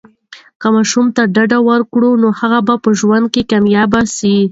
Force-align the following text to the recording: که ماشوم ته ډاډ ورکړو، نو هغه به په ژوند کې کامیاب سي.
که 0.61 0.67
ماشوم 0.75 1.05
ته 1.15 1.23
ډاډ 1.35 1.51
ورکړو، 1.69 2.09
نو 2.21 2.27
هغه 2.39 2.59
به 2.67 2.75
په 2.83 2.89
ژوند 2.99 3.25
کې 3.33 3.41
کامیاب 3.51 3.91
سي. 4.17 4.35